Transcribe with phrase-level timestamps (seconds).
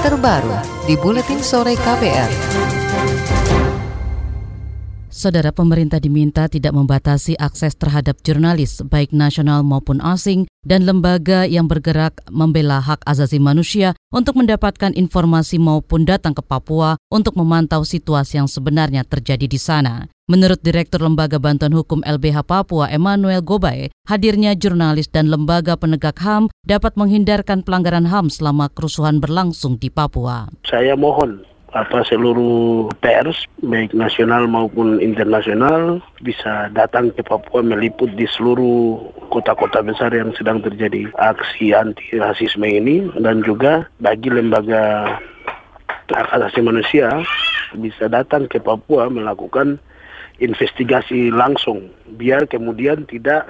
[0.00, 0.56] terbaru
[0.88, 2.79] di Buletin Sore KPR.
[5.20, 11.68] Saudara pemerintah diminta tidak membatasi akses terhadap jurnalis baik nasional maupun asing dan lembaga yang
[11.68, 18.40] bergerak membela hak asasi manusia untuk mendapatkan informasi maupun datang ke Papua untuk memantau situasi
[18.40, 20.08] yang sebenarnya terjadi di sana.
[20.24, 26.48] Menurut Direktur Lembaga Bantuan Hukum LBH Papua Emmanuel Gobay, hadirnya jurnalis dan lembaga penegak HAM
[26.64, 30.48] dapat menghindarkan pelanggaran HAM selama kerusuhan berlangsung di Papua.
[30.64, 38.26] Saya mohon apa seluruh pers baik nasional maupun internasional bisa datang ke Papua meliput di
[38.26, 38.98] seluruh
[39.30, 45.14] kota-kota besar yang sedang terjadi aksi anti rasisme ini dan juga bagi lembaga
[46.10, 47.22] hak asasi manusia
[47.78, 49.78] bisa datang ke Papua melakukan
[50.42, 51.86] investigasi langsung
[52.18, 53.46] biar kemudian tidak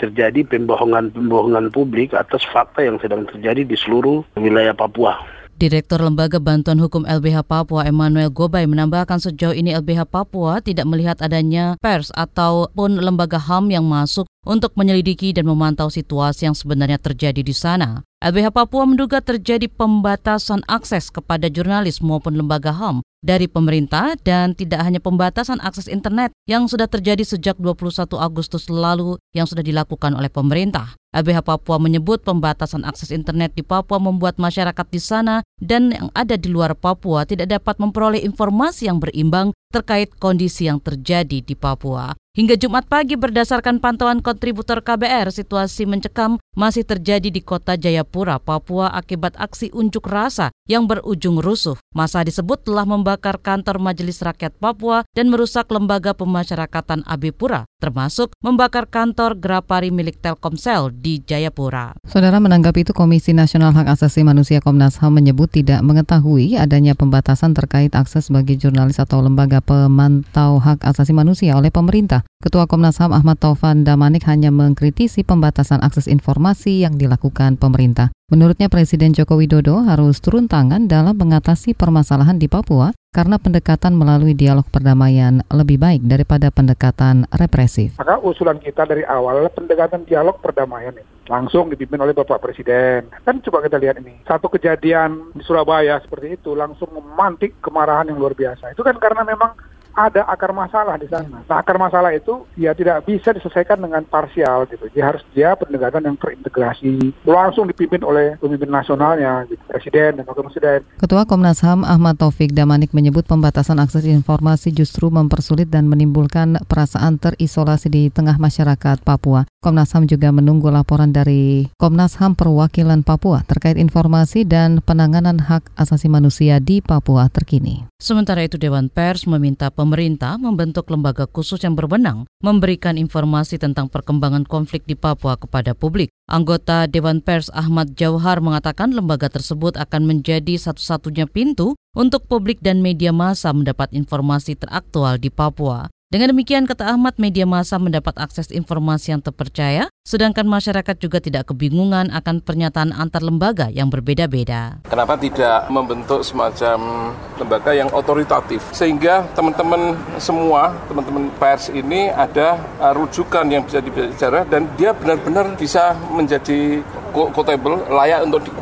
[0.00, 5.43] terjadi pembohongan-pembohongan publik atas fakta yang sedang terjadi di seluruh wilayah Papua.
[5.54, 11.22] Direktur Lembaga Bantuan Hukum LBH Papua Emmanuel Gobay menambahkan sejauh ini LBH Papua tidak melihat
[11.22, 17.38] adanya pers ataupun lembaga HAM yang masuk untuk menyelidiki dan memantau situasi yang sebenarnya terjadi
[17.38, 18.02] di sana.
[18.18, 24.82] LBH Papua menduga terjadi pembatasan akses kepada jurnalis maupun lembaga HAM dari pemerintah dan tidak
[24.82, 30.28] hanya pembatasan akses internet yang sudah terjadi sejak 21 Agustus lalu yang sudah dilakukan oleh
[30.28, 30.98] pemerintah.
[31.14, 36.34] LBH Papua menyebut pembatasan akses internet di Papua membuat masyarakat di sana dan yang ada
[36.34, 42.14] di luar Papua tidak dapat memperoleh informasi yang berimbang terkait kondisi yang terjadi di Papua.
[42.34, 48.90] Hingga Jumat pagi berdasarkan pantauan kontributor KBR, situasi mencekam masih terjadi di kota Jayapura, Papua
[48.90, 51.78] akibat aksi unjuk rasa yang berujung rusuh.
[51.94, 58.90] Masa disebut telah membakar kantor Majelis Rakyat Papua dan merusak lembaga pemasyarakatan Abipura, termasuk membakar
[58.90, 61.94] kantor Grapari milik Telkomsel di Jayapura.
[62.02, 67.54] Saudara menanggapi itu Komisi Nasional Hak Asasi Manusia Komnas HAM menyebut tidak mengetahui adanya pembatasan
[67.54, 72.22] terkait akses bagi jurnalis atau lembaga pemantau hak asasi manusia oleh pemerintah.
[72.44, 78.12] Ketua Komnas HAM Ahmad Taufan Damanik hanya mengkritisi pembatasan akses informasi yang dilakukan pemerintah.
[78.28, 84.34] Menurutnya Presiden Joko Widodo harus turun tangan dalam mengatasi permasalahan di Papua karena pendekatan melalui
[84.34, 87.94] dialog perdamaian lebih baik daripada pendekatan represif.
[88.02, 93.08] Maka usulan kita dari awal pendekatan dialog perdamaian ini langsung dipimpin oleh Bapak Presiden.
[93.24, 98.20] Kan coba kita lihat ini, satu kejadian di Surabaya seperti itu langsung memantik kemarahan yang
[98.20, 98.74] luar biasa.
[98.74, 99.56] Itu kan karena memang
[99.94, 101.40] ada akar masalah di sana.
[101.46, 104.90] Nah, akar masalah itu ya tidak bisa diselesaikan dengan parsial gitu.
[104.90, 110.46] Dia harus dia pendekatan yang terintegrasi, langsung dipimpin oleh pemimpin nasionalnya, gitu, presiden dan wakil
[110.50, 110.82] presiden.
[110.98, 117.22] Ketua Komnas HAM Ahmad Taufik Damanik menyebut pembatasan akses informasi justru mempersulit dan menimbulkan perasaan
[117.22, 119.46] terisolasi di tengah masyarakat Papua.
[119.62, 125.72] Komnas HAM juga menunggu laporan dari Komnas HAM Perwakilan Papua terkait informasi dan penanganan hak
[125.78, 127.88] asasi manusia di Papua terkini.
[127.96, 134.48] Sementara itu Dewan Pers meminta pemerintah membentuk lembaga khusus yang berwenang memberikan informasi tentang perkembangan
[134.48, 136.08] konflik di Papua kepada publik.
[136.24, 142.80] Anggota Dewan Pers Ahmad Jauhar mengatakan lembaga tersebut akan menjadi satu-satunya pintu untuk publik dan
[142.80, 145.92] media massa mendapat informasi teraktual di Papua.
[146.14, 151.50] Dengan demikian, kata Ahmad, media massa mendapat akses informasi yang terpercaya, sedangkan masyarakat juga tidak
[151.50, 154.78] kebingungan akan pernyataan antar lembaga yang berbeda-beda.
[154.86, 162.94] Kenapa tidak membentuk semacam lembaga yang otoritatif, sehingga teman-teman semua, teman-teman pers ini ada uh,
[162.94, 166.78] rujukan yang bisa dibicara dan dia benar-benar bisa menjadi
[167.10, 168.54] quotable, layak untuk di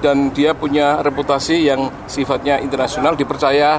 [0.00, 3.78] dan dia punya reputasi yang sifatnya internasional dipercaya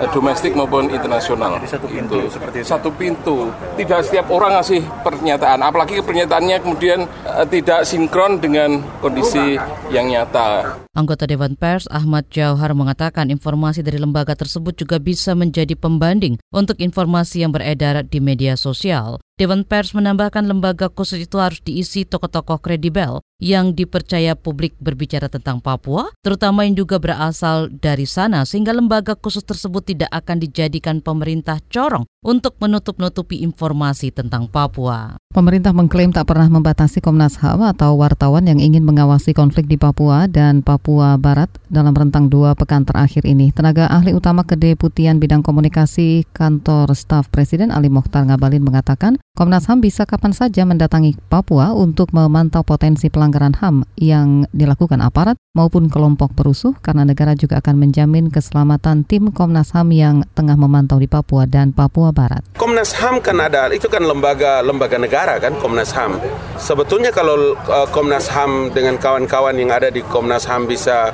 [0.00, 1.56] eh, domestik maupun internasional.
[1.58, 2.32] Jadi satu pintu gitu.
[2.32, 2.68] seperti itu.
[2.68, 3.36] Satu pintu.
[3.80, 9.56] Tidak setiap orang ngasih pernyataan, apalagi pernyataannya kemudian eh, tidak sinkron dengan kondisi
[9.90, 10.81] yang nyata.
[10.92, 16.76] Anggota Dewan Pers Ahmad Jauhar mengatakan informasi dari lembaga tersebut juga bisa menjadi pembanding untuk
[16.84, 19.16] informasi yang beredar di media sosial.
[19.40, 25.64] Dewan Pers menambahkan lembaga khusus itu harus diisi tokoh-tokoh kredibel yang dipercaya publik berbicara tentang
[25.64, 31.56] Papua, terutama yang juga berasal dari sana, sehingga lembaga khusus tersebut tidak akan dijadikan pemerintah
[31.72, 35.18] corong untuk menutup-nutupi informasi tentang Papua.
[35.34, 40.30] Pemerintah mengklaim tak pernah membatasi Komnas HAM atau wartawan yang ingin mengawasi konflik di Papua
[40.30, 43.50] dan Papua Barat dalam rentang dua pekan terakhir ini.
[43.50, 49.80] Tenaga ahli utama Kedeputian Bidang Komunikasi Kantor Staf Presiden Ali Mokhtar Ngabalin mengatakan Komnas HAM
[49.80, 56.36] bisa kapan saja mendatangi Papua untuk memantau potensi pelanggaran HAM yang dilakukan aparat maupun kelompok
[56.36, 61.48] perusuh karena negara juga akan menjamin keselamatan tim Komnas HAM yang tengah memantau di Papua
[61.48, 62.44] dan Papua Barat.
[62.60, 66.20] Komnas HAM kan ada, itu kan lembaga lembaga negara kan Komnas HAM.
[66.60, 71.08] Sebetulnya kalau uh, Komnas HAM dengan kawan-kawan yang ada di Komnas HAM bisa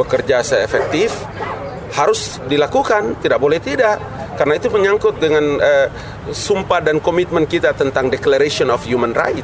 [0.00, 1.12] bekerja seefektif
[1.92, 4.17] harus dilakukan, tidak boleh tidak.
[4.38, 5.86] Karena itu menyangkut dengan uh,
[6.30, 9.42] sumpah dan komitmen kita tentang Declaration of Human Rights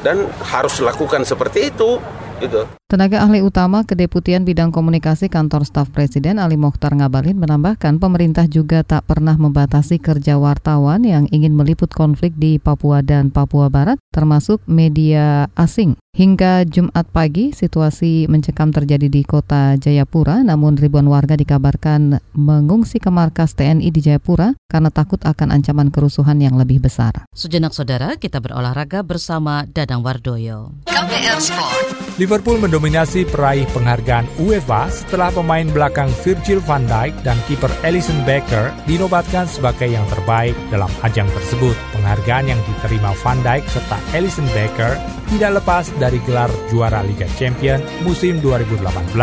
[0.00, 2.00] dan harus lakukan seperti itu
[2.42, 2.66] gitu.
[2.90, 8.82] Tenaga ahli utama Kedeputian Bidang Komunikasi Kantor Staf Presiden Ali Mokhtar Ngabalin menambahkan pemerintah juga
[8.82, 14.60] tak pernah membatasi kerja wartawan yang ingin meliput konflik di Papua dan Papua Barat, termasuk
[14.68, 15.96] media asing.
[16.12, 23.08] Hingga Jumat pagi, situasi mencekam terjadi di kota Jayapura, namun ribuan warga dikabarkan mengungsi ke
[23.08, 27.24] markas TNI di Jayapura karena takut akan ancaman kerusuhan yang lebih besar.
[27.32, 30.84] Sejenak saudara, kita berolahraga bersama Dadang Wardoyo.
[30.84, 31.86] KPR Sport.
[32.20, 38.68] Liverpool mendominasi peraih penghargaan UEFA setelah pemain belakang Virgil van Dijk dan kiper Alisson Becker
[38.84, 41.72] dinobatkan sebagai yang terbaik dalam ajang tersebut.
[42.02, 44.98] Penghargaan yang diterima Van Dijk serta Alisson Becker
[45.30, 49.22] tidak lepas dari gelar juara Liga Champion musim 2018-2019.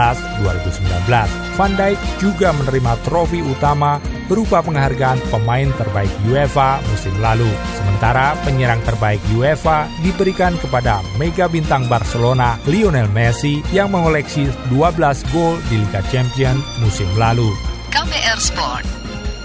[1.59, 3.99] Van Dijk juga menerima trofi utama
[4.31, 7.51] berupa penghargaan pemain terbaik UEFA musim lalu.
[7.75, 15.59] Sementara penyerang terbaik UEFA diberikan kepada mega bintang Barcelona Lionel Messi yang mengoleksi 12 gol
[15.67, 17.51] di Liga Champion musim lalu.
[17.91, 18.98] KPR Sport.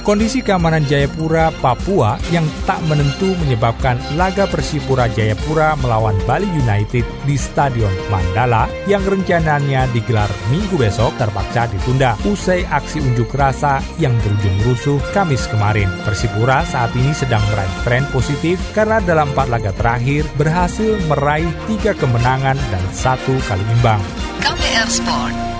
[0.04, 7.36] Kondisi keamanan Jayapura, Papua yang tak menentu menyebabkan laga Persipura Jayapura melawan Bali United di
[7.40, 14.56] Stadion Mandala yang rencananya digelar minggu besok terpaksa ditunda usai aksi unjuk rasa yang berujung
[14.68, 15.88] rusuh Kamis kemarin.
[16.04, 21.96] Persipura saat ini sedang meraih tren positif karena dalam empat laga terakhir berhasil meraih tiga
[21.96, 24.04] kemenangan dan satu kali imbang.
[24.44, 25.53] KPR Sport.